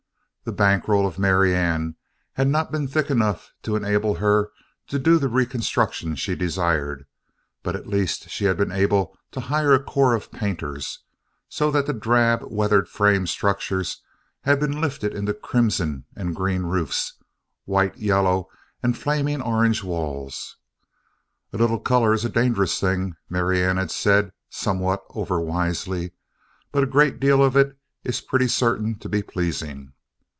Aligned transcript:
The 0.43 0.51
bank 0.51 0.87
roll 0.87 1.05
of 1.05 1.19
Marianne 1.19 1.97
had 2.33 2.47
not 2.47 2.71
been 2.71 2.87
thick 2.87 3.11
enough 3.11 3.53
to 3.61 3.75
enable 3.75 4.15
her 4.15 4.51
to 4.87 4.97
do 4.97 5.19
the 5.19 5.27
reconstruction 5.29 6.15
she 6.15 6.33
desired, 6.33 7.05
but 7.61 7.75
at 7.75 7.85
least 7.85 8.31
she 8.31 8.45
had 8.45 8.57
been 8.57 8.71
able 8.71 9.15
to 9.33 9.39
hire 9.39 9.71
a 9.75 9.81
corps 9.81 10.15
of 10.15 10.31
painters, 10.31 11.03
so 11.47 11.69
that 11.69 11.85
the 11.85 11.93
drab, 11.93 12.41
weathered 12.49 12.89
frame 12.89 13.27
structures 13.27 14.01
had 14.41 14.59
been 14.59 14.81
lifted 14.81 15.13
into 15.13 15.31
crimson 15.35 16.05
and 16.15 16.35
green 16.35 16.63
roofs, 16.63 17.13
white 17.65 17.95
yellow, 17.97 18.49
and 18.81 18.97
flaming 18.97 19.43
orange 19.43 19.83
walls. 19.83 20.57
"A 21.53 21.57
little 21.57 21.79
color 21.79 22.15
is 22.15 22.25
a 22.25 22.29
dangerous 22.29 22.79
thing," 22.79 23.15
Marianne 23.29 23.77
had 23.77 23.91
said, 23.91 24.33
somewhat 24.49 25.03
overwisely, 25.11 26.13
"but 26.71 26.81
a 26.83 26.87
great 26.87 27.19
deal 27.19 27.43
of 27.43 27.55
it 27.55 27.77
is 28.03 28.21
pretty 28.21 28.47
certain 28.47 28.97
to 28.97 29.07
be 29.07 29.21
pleasing." 29.21 29.93